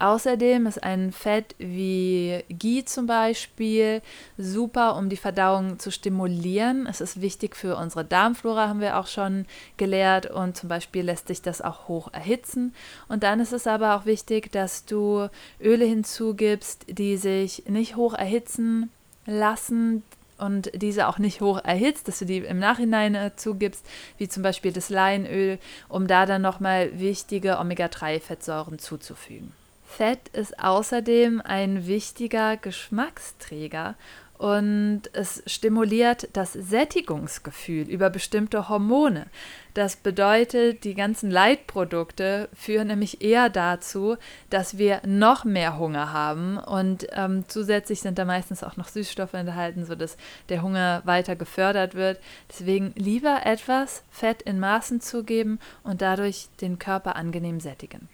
[0.00, 4.00] Außerdem ist ein Fett wie Ghee zum Beispiel
[4.38, 6.86] super, um die Verdauung zu stimulieren.
[6.86, 9.44] Es ist wichtig für unsere Darmflora, haben wir auch schon
[9.76, 10.24] gelehrt.
[10.24, 12.74] Und zum Beispiel lässt sich das auch hoch erhitzen.
[13.08, 15.28] Und dann ist es aber auch wichtig, dass du
[15.60, 18.90] Öle hinzugibst, die sich nicht hoch erhitzen
[19.26, 20.02] lassen,
[20.38, 23.84] und diese auch nicht hoch erhitzt, dass du die im Nachhinein äh, zugibst,
[24.16, 25.58] wie zum Beispiel das Leinöl,
[25.90, 29.52] um da dann nochmal wichtige Omega-3-Fettsäuren zuzufügen.
[29.90, 33.96] Fett ist außerdem ein wichtiger Geschmacksträger
[34.38, 39.26] und es stimuliert das Sättigungsgefühl über bestimmte Hormone.
[39.74, 44.16] Das bedeutet, die ganzen Leitprodukte führen nämlich eher dazu,
[44.48, 49.34] dass wir noch mehr Hunger haben und ähm, zusätzlich sind da meistens auch noch Süßstoffe
[49.34, 50.16] enthalten, sodass
[50.48, 52.20] der Hunger weiter gefördert wird.
[52.48, 58.08] Deswegen lieber etwas Fett in Maßen zugeben und dadurch den Körper angenehm sättigen.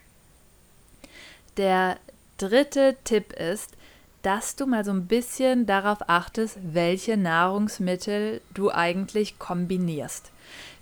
[1.57, 1.97] Der
[2.39, 3.73] dritte Tipp ist,
[4.23, 10.33] dass du mal so ein bisschen darauf achtest, welche Nahrungsmittel du eigentlich kombinierst.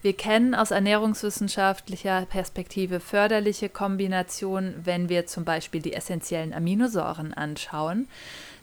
[0.01, 8.09] Wir kennen aus ernährungswissenschaftlicher Perspektive förderliche Kombinationen, wenn wir zum Beispiel die essentiellen Aminosäuren anschauen.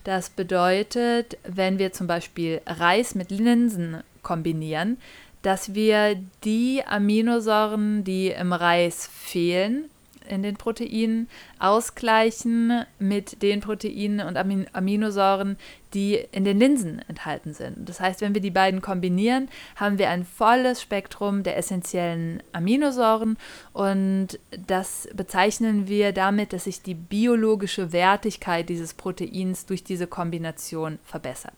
[0.03, 4.97] Das bedeutet, wenn wir zum Beispiel Reis mit Linsen kombinieren,
[5.43, 9.90] dass wir die Aminosäuren, die im Reis fehlen,
[10.31, 11.27] in den Proteinen
[11.59, 14.37] ausgleichen mit den Proteinen und
[14.73, 15.57] Aminosäuren,
[15.93, 17.89] die in den Linsen enthalten sind.
[17.89, 23.37] Das heißt, wenn wir die beiden kombinieren, haben wir ein volles Spektrum der essentiellen Aminosäuren
[23.73, 30.99] und das bezeichnen wir damit, dass sich die biologische Wertigkeit dieses Proteins durch diese Kombination
[31.03, 31.55] verbessert.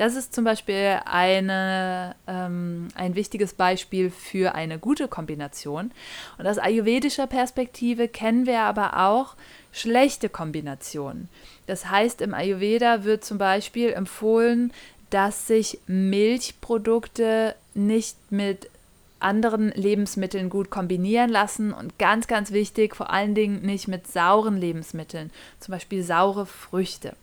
[0.00, 5.90] Das ist zum Beispiel eine, ähm, ein wichtiges Beispiel für eine gute Kombination.
[6.38, 9.36] Und aus ayurvedischer Perspektive kennen wir aber auch
[9.72, 11.28] schlechte Kombinationen.
[11.70, 14.72] Das heißt, im Ayurveda wird zum Beispiel empfohlen,
[15.10, 18.68] dass sich Milchprodukte nicht mit
[19.20, 24.56] anderen Lebensmitteln gut kombinieren lassen und ganz, ganz wichtig, vor allen Dingen nicht mit sauren
[24.56, 25.30] Lebensmitteln,
[25.60, 27.14] zum Beispiel saure Früchte.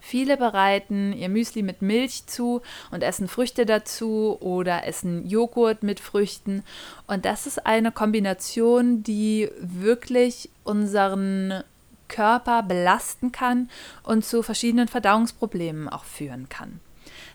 [0.00, 6.00] Viele bereiten ihr Müsli mit Milch zu und essen Früchte dazu oder essen Joghurt mit
[6.00, 6.64] Früchten.
[7.06, 11.62] Und das ist eine Kombination, die wirklich unseren
[12.10, 13.70] Körper belasten kann
[14.02, 16.80] und zu verschiedenen Verdauungsproblemen auch führen kann.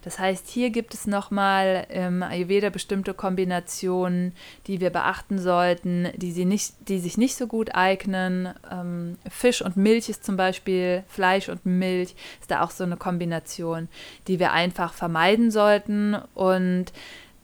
[0.06, 4.34] Das heißt, hier gibt es nochmal im Ayurveda bestimmte Kombinationen,
[4.68, 8.54] die wir beachten sollten, die, sie nicht, die sich nicht so gut eignen.
[8.72, 12.98] Ähm, Fisch und Milch ist zum Beispiel, Fleisch und Milch ist da auch so eine
[12.98, 13.88] Kombination,
[14.28, 16.16] die wir einfach vermeiden sollten.
[16.36, 16.94] Und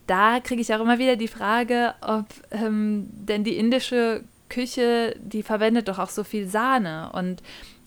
[0.05, 5.41] da kriege ich auch immer wieder die Frage, ob ähm, denn die indische Küche, die
[5.41, 7.41] verwendet doch auch so viel Sahne und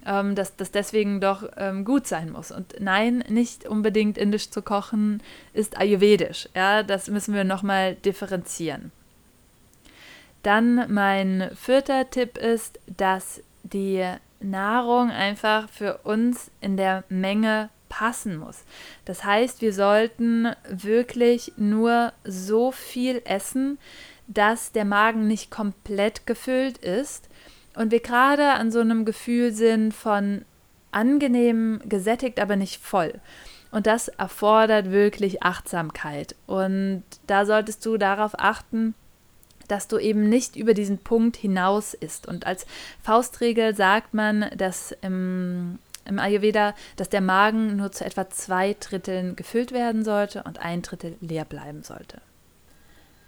[0.06, 2.50] ähm, dass das deswegen doch ähm, gut sein muss.
[2.50, 5.22] Und nein, nicht unbedingt indisch zu kochen
[5.52, 6.48] ist ayurvedisch.
[6.54, 8.92] Ja, das müssen wir nochmal differenzieren.
[10.42, 14.04] Dann mein vierter Tipp ist, dass die
[14.40, 18.64] Nahrung einfach für uns in der Menge passen muss.
[19.04, 23.78] Das heißt, wir sollten wirklich nur so viel essen,
[24.26, 27.28] dass der Magen nicht komplett gefüllt ist
[27.74, 30.44] und wir gerade an so einem Gefühl sind von
[30.92, 33.20] angenehm gesättigt, aber nicht voll.
[33.70, 36.36] Und das erfordert wirklich Achtsamkeit.
[36.46, 38.94] Und da solltest du darauf achten,
[39.66, 42.28] dass du eben nicht über diesen Punkt hinaus isst.
[42.28, 42.66] Und als
[43.02, 49.34] Faustregel sagt man, dass im, im Ayurveda, dass der Magen nur zu etwa zwei Dritteln
[49.34, 52.20] gefüllt werden sollte und ein Drittel leer bleiben sollte.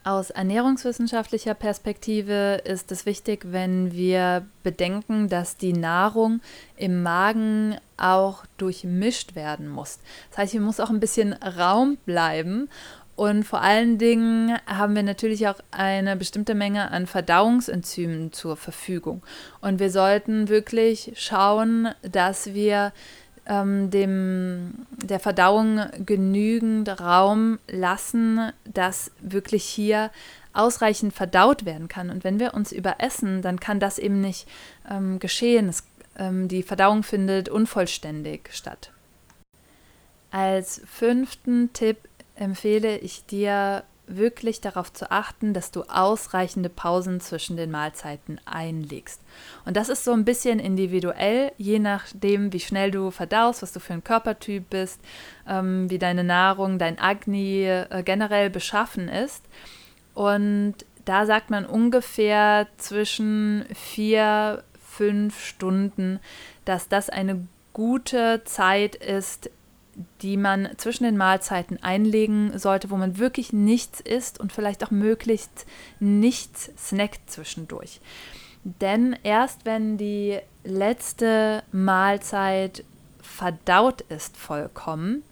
[0.06, 6.40] Aus ernährungswissenschaftlicher Perspektive ist es wichtig, wenn wir bedenken, dass die Nahrung
[6.76, 9.98] im Magen auch durchmischt werden muss.
[10.30, 12.68] Das heißt, hier muss auch ein bisschen Raum bleiben.
[13.16, 19.24] Und vor allen Dingen haben wir natürlich auch eine bestimmte Menge an Verdauungsenzymen zur Verfügung.
[19.60, 22.92] Und wir sollten wirklich schauen, dass wir
[23.48, 30.10] ähm, dem, der Verdauung genügend Raum lassen, dass wirklich hier
[30.52, 32.10] ausreichend verdaut werden kann.
[32.10, 34.48] Und wenn wir uns überessen, dann kann das eben nicht
[34.90, 35.68] ähm, geschehen.
[35.68, 35.84] Es,
[36.18, 38.90] ähm, die Verdauung findet unvollständig statt.
[40.30, 41.98] Als fünften Tipp
[42.34, 49.20] empfehle ich dir wirklich darauf zu achten, dass du ausreichende Pausen zwischen den Mahlzeiten einlegst.
[49.64, 53.80] Und das ist so ein bisschen individuell, je nachdem, wie schnell du verdaust, was du
[53.80, 55.00] für ein Körpertyp bist,
[55.48, 59.44] ähm, wie deine Nahrung, dein Agni äh, generell beschaffen ist.
[60.14, 66.20] Und da sagt man ungefähr zwischen vier, fünf Stunden,
[66.64, 69.50] dass das eine gute Zeit ist,
[70.22, 74.90] die man zwischen den Mahlzeiten einlegen sollte, wo man wirklich nichts isst und vielleicht auch
[74.90, 75.66] möglichst
[76.00, 78.00] nichts snackt zwischendurch.
[78.64, 82.84] Denn erst wenn die letzte Mahlzeit
[83.22, 85.22] verdaut ist vollkommen,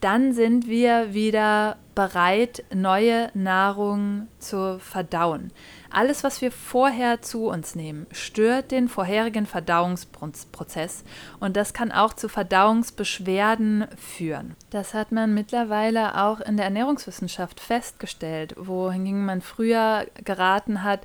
[0.00, 5.50] dann sind wir wieder bereit, neue Nahrung zu verdauen.
[5.90, 11.04] Alles, was wir vorher zu uns nehmen, stört den vorherigen Verdauungsprozess
[11.40, 14.56] und das kann auch zu Verdauungsbeschwerden führen.
[14.68, 21.00] Das hat man mittlerweile auch in der Ernährungswissenschaft festgestellt, wohingegen man früher geraten hat,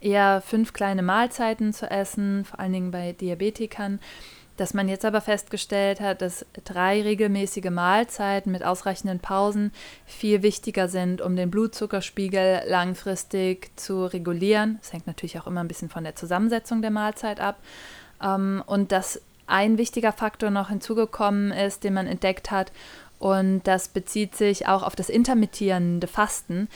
[0.00, 3.98] eher fünf kleine Mahlzeiten zu essen, vor allen Dingen bei Diabetikern
[4.56, 9.72] dass man jetzt aber festgestellt hat, dass drei regelmäßige Mahlzeiten mit ausreichenden Pausen
[10.04, 14.78] viel wichtiger sind, um den Blutzuckerspiegel langfristig zu regulieren.
[14.80, 17.58] Das hängt natürlich auch immer ein bisschen von der Zusammensetzung der Mahlzeit ab.
[18.22, 22.72] Ähm, und dass ein wichtiger Faktor noch hinzugekommen ist, den man entdeckt hat,
[23.18, 26.68] und das bezieht sich auch auf das intermittierende Fasten.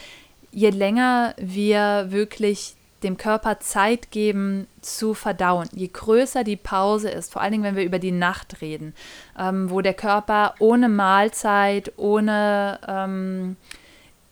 [0.50, 5.68] Je länger wir wirklich dem Körper Zeit geben zu verdauen.
[5.72, 8.94] Je größer die Pause ist, vor allen Dingen, wenn wir über die Nacht reden,
[9.38, 13.56] ähm, wo der Körper ohne Mahlzeit, ohne ähm,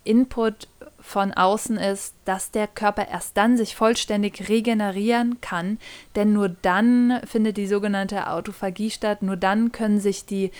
[0.05, 0.69] Input
[1.01, 5.79] von außen ist, dass der Körper erst dann sich vollständig regenerieren kann,
[6.17, 10.51] denn nur dann findet die sogenannte Autophagie statt, nur dann können sich die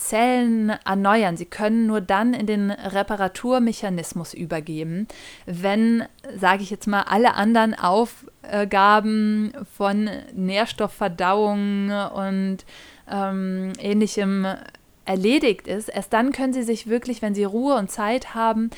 [0.00, 1.36] Zellen erneuern.
[1.36, 5.06] Sie können nur dann in den Reparaturmechanismus übergeben,
[5.46, 6.04] wenn,
[6.36, 12.64] sage ich jetzt mal, alle anderen Aufgaben von Nährstoffverdauung und
[13.10, 14.46] ähm, ähnlichem
[15.04, 15.88] erledigt ist.
[15.88, 18.70] Erst dann können sie sich wirklich, wenn sie Ruhe und Zeit haben,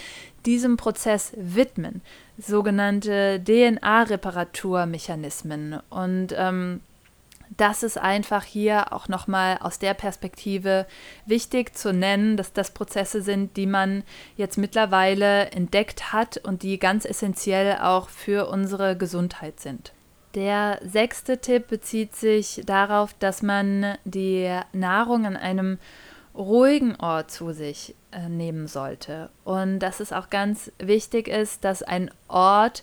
[0.45, 2.03] diesem Prozess widmen.
[2.37, 5.79] Sogenannte DNA-Reparaturmechanismen.
[5.89, 6.81] Und ähm,
[7.57, 10.87] das ist einfach hier auch nochmal aus der Perspektive
[11.27, 14.05] wichtig zu nennen, dass das Prozesse sind, die man
[14.37, 19.93] jetzt mittlerweile entdeckt hat und die ganz essentiell auch für unsere Gesundheit sind.
[20.35, 25.79] Der sechste Tipp bezieht sich darauf, dass man die Nahrung an einem
[26.35, 29.29] ruhigen Ort zu sich äh, nehmen sollte.
[29.45, 32.83] Und dass es auch ganz wichtig ist, dass ein Ort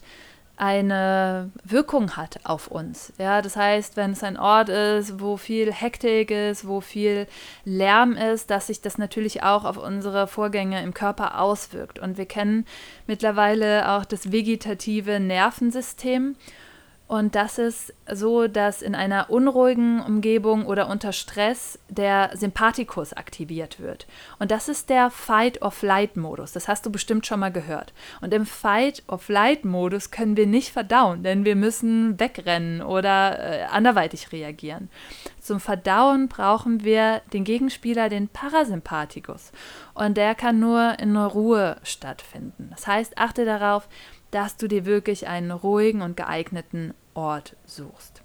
[0.59, 3.13] eine Wirkung hat auf uns.
[3.17, 7.27] Ja, das heißt, wenn es ein Ort ist, wo viel Hektik ist, wo viel
[7.63, 11.97] Lärm ist, dass sich das natürlich auch auf unsere Vorgänge im Körper auswirkt.
[11.97, 12.65] Und wir kennen
[13.07, 16.35] mittlerweile auch das vegetative Nervensystem.
[17.09, 23.79] Und das ist so, dass in einer unruhigen Umgebung oder unter Stress der Sympathikus aktiviert
[23.79, 24.05] wird.
[24.37, 26.51] Und das ist der Fight-of-Flight-Modus.
[26.51, 27.93] Das hast du bestimmt schon mal gehört.
[28.21, 34.91] Und im Fight-of-Flight-Modus können wir nicht verdauen, denn wir müssen wegrennen oder äh, anderweitig reagieren.
[35.41, 39.51] Zum Verdauen brauchen wir den Gegenspieler, den Parasympathikus.
[39.95, 42.67] Und der kann nur in Ruhe stattfinden.
[42.69, 43.89] Das heißt, achte darauf,
[44.31, 48.21] dass du dir wirklich einen ruhigen und geeigneten Ort suchst.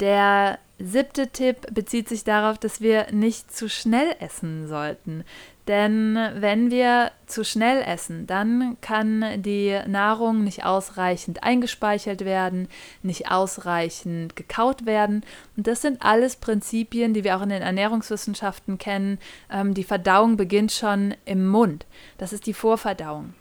[0.00, 5.24] Der siebte Tipp bezieht sich darauf, dass wir nicht zu schnell essen sollten.
[5.66, 12.68] Denn wenn wir zu schnell essen, dann kann die Nahrung nicht ausreichend eingespeichert werden,
[13.02, 15.24] nicht ausreichend gekaut werden.
[15.56, 19.18] Und das sind alles Prinzipien, die wir auch in den Ernährungswissenschaften kennen.
[19.50, 21.86] Ähm, die Verdauung beginnt schon im Mund.
[22.16, 23.34] Das ist die Vorverdauung.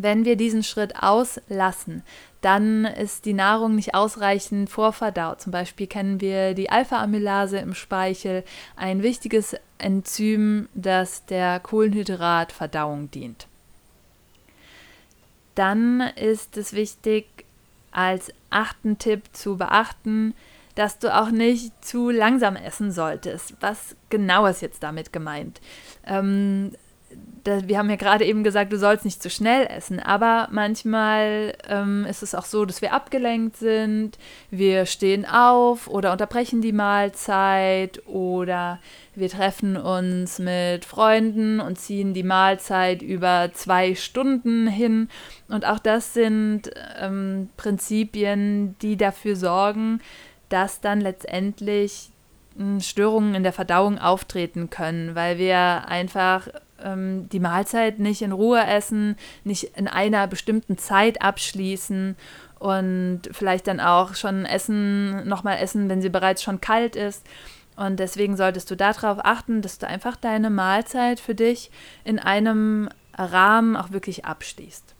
[0.00, 2.04] Wenn wir diesen Schritt auslassen,
[2.40, 5.40] dann ist die Nahrung nicht ausreichend vorverdaut.
[5.40, 8.44] Zum Beispiel kennen wir die Alpha-Amylase im Speichel,
[8.76, 13.48] ein wichtiges Enzym, das der Kohlenhydratverdauung dient.
[15.56, 17.26] Dann ist es wichtig,
[17.90, 20.32] als achten Tipp zu beachten,
[20.76, 23.54] dass du auch nicht zu langsam essen solltest.
[23.58, 25.60] Was genau ist jetzt damit gemeint?
[26.06, 26.70] Ähm,
[27.44, 32.04] wir haben ja gerade eben gesagt, du sollst nicht zu schnell essen, aber manchmal ähm,
[32.04, 34.18] ist es auch so, dass wir abgelenkt sind,
[34.50, 38.80] wir stehen auf oder unterbrechen die Mahlzeit oder
[39.14, 45.08] wir treffen uns mit Freunden und ziehen die Mahlzeit über zwei Stunden hin.
[45.48, 50.00] Und auch das sind ähm, Prinzipien, die dafür sorgen,
[50.50, 52.10] dass dann letztendlich
[52.56, 56.48] hm, Störungen in der Verdauung auftreten können, weil wir einfach
[56.82, 62.16] ähm, die Mahlzeit nicht in Ruhe essen, nicht in einer bestimmten Zeit abschließen
[62.58, 67.24] und vielleicht dann auch schon essen, nochmal essen, wenn sie bereits schon kalt ist.
[67.76, 71.70] Und deswegen solltest du darauf achten, dass du einfach deine Mahlzeit für dich
[72.04, 74.94] in einem Rahmen auch wirklich abschließt.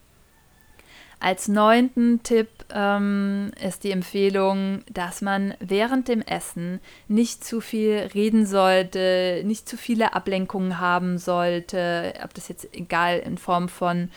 [1.21, 8.09] Als neunten Tipp ähm, ist die Empfehlung, dass man während dem Essen nicht zu viel
[8.14, 14.11] reden sollte, nicht zu viele Ablenkungen haben sollte, ob das jetzt egal in Form von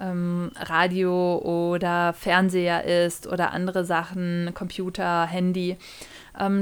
[0.00, 5.76] ähm, Radio oder Fernseher ist oder andere Sachen, Computer, Handy,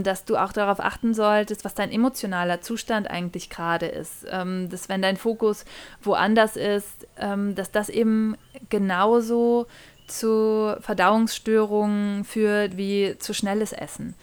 [0.03, 4.27] dass du auch darauf achten solltest, was dein emotionaler Zustand eigentlich gerade ist.
[4.31, 5.64] Ähm, dass wenn dein Fokus
[6.03, 8.37] woanders ist, ähm, dass das eben
[8.68, 9.66] genauso
[10.07, 14.14] zu Verdauungsstörungen führt wie zu schnelles Essen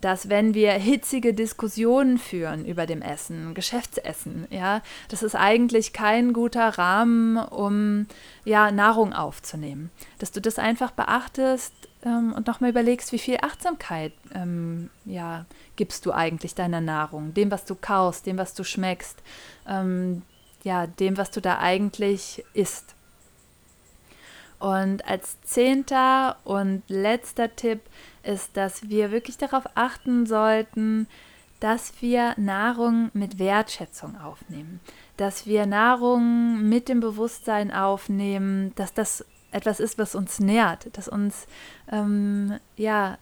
[0.00, 6.32] dass wenn wir hitzige Diskussionen führen über dem Essen, Geschäftsessen, ja, das ist eigentlich kein
[6.32, 8.06] guter Rahmen, um
[8.44, 9.90] ja Nahrung aufzunehmen.
[10.18, 11.72] Dass du das einfach beachtest
[12.06, 15.44] ähm, und nochmal überlegst, wie viel Achtsamkeit ähm, ja,
[15.74, 19.18] gibst du eigentlich deiner Nahrung, dem, was du kaust, dem, was du schmeckst,
[19.68, 20.22] ähm,
[20.62, 22.94] ja, dem, was du da eigentlich isst.
[24.58, 27.80] Und als zehnter und letzter Tipp
[28.22, 31.08] ist, dass wir wirklich darauf achten sollten,
[31.60, 34.80] dass wir Nahrung mit Wertschätzung aufnehmen,
[35.16, 39.24] dass wir Nahrung mit dem Bewusstsein aufnehmen, dass das
[39.56, 41.46] etwas ist, was uns nährt, das uns
[41.90, 43.18] ähm, ja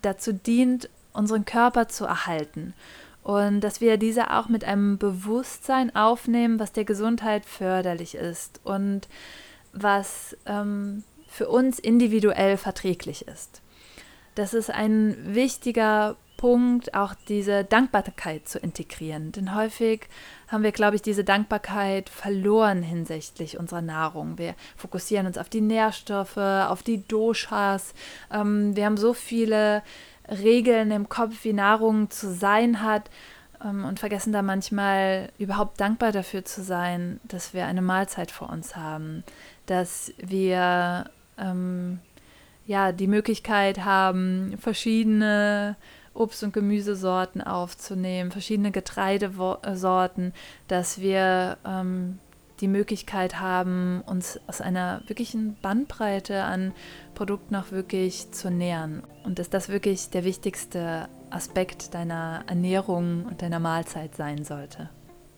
[0.00, 2.74] dazu dient, unseren Körper zu erhalten.
[3.22, 9.08] Und dass wir diese auch mit einem Bewusstsein aufnehmen, was der Gesundheit förderlich ist und
[9.72, 13.60] was ähm, für uns individuell verträglich ist.
[14.34, 19.30] Das ist ein wichtiger Punkt, auch diese Dankbarkeit zu integrieren.
[19.30, 20.08] Denn häufig
[20.48, 24.38] haben wir, glaube ich, diese Dankbarkeit verloren hinsichtlich unserer Nahrung.
[24.38, 27.92] Wir fokussieren uns auf die Nährstoffe, auf die Doshas.
[28.32, 29.82] Ähm, wir haben so viele
[30.30, 33.10] Regeln im Kopf, wie Nahrung zu sein hat
[33.62, 38.48] ähm, und vergessen da manchmal überhaupt dankbar dafür zu sein, dass wir eine Mahlzeit vor
[38.48, 39.24] uns haben,
[39.66, 41.04] dass wir
[41.36, 41.98] ähm,
[42.64, 45.76] ja, die Möglichkeit haben, verschiedene
[46.14, 50.32] Obst- und Gemüsesorten aufzunehmen, verschiedene Getreidesorten,
[50.68, 52.18] dass wir ähm,
[52.60, 56.72] die Möglichkeit haben, uns aus einer wirklichen Bandbreite an
[57.14, 59.02] Produkten auch wirklich zu nähern.
[59.24, 64.90] Und dass das wirklich der wichtigste Aspekt deiner Ernährung und deiner Mahlzeit sein sollte.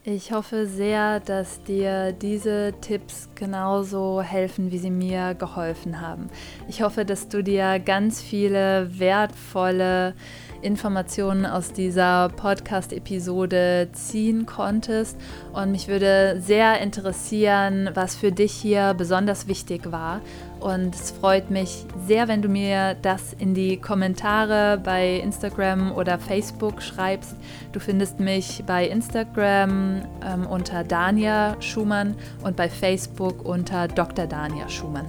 [0.05, 6.29] Ich hoffe sehr, dass dir diese Tipps genauso helfen, wie sie mir geholfen haben.
[6.67, 10.15] Ich hoffe, dass du dir ganz viele wertvolle
[10.63, 15.19] Informationen aus dieser Podcast-Episode ziehen konntest.
[15.53, 20.21] Und mich würde sehr interessieren, was für dich hier besonders wichtig war.
[20.61, 26.19] Und es freut mich sehr, wenn du mir das in die Kommentare bei Instagram oder
[26.19, 27.35] Facebook schreibst.
[27.73, 34.27] Du findest mich bei Instagram ähm, unter Dania Schumann und bei Facebook unter Dr.
[34.27, 35.07] Dania Schumann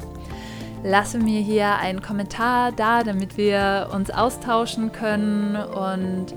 [0.84, 6.34] lasse mir hier einen Kommentar da, damit wir uns austauschen können und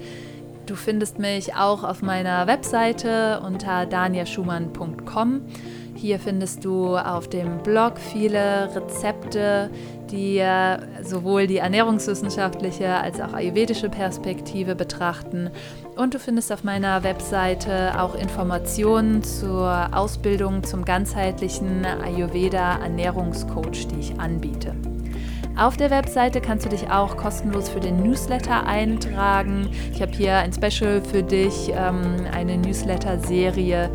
[0.66, 5.42] Du findest mich auch auf meiner Webseite unter daniaschumann.com.
[5.94, 9.70] Hier findest du auf dem Blog viele Rezepte,
[10.10, 10.42] die
[11.02, 15.50] sowohl die ernährungswissenschaftliche als auch ayurvedische Perspektive betrachten.
[15.96, 24.00] Und du findest auf meiner Webseite auch Informationen zur Ausbildung zum ganzheitlichen Ayurveda Ernährungscoach, die
[24.00, 24.74] ich anbiete.
[25.56, 29.70] Auf der Webseite kannst du dich auch kostenlos für den Newsletter eintragen.
[29.90, 33.90] Ich habe hier ein Special für dich, ähm, eine Newsletter-Serie,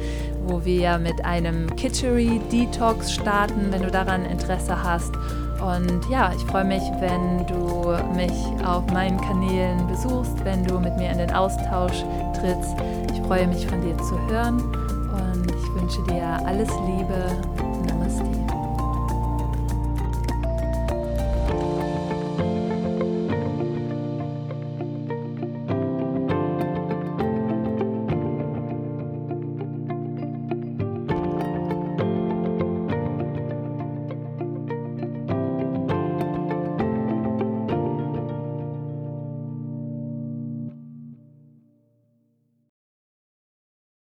[0.48, 5.14] wo wir mit einem Kitchery Detox starten, wenn du daran Interesse hast.
[5.62, 10.98] Und ja, ich freue mich, wenn du mich auf meinen Kanälen besuchst, wenn du mit
[10.98, 12.04] mir in den Austausch
[12.34, 12.76] trittst.
[13.14, 17.28] Ich freue mich von dir zu hören und ich wünsche dir alles Liebe.
[17.88, 18.41] Namaste.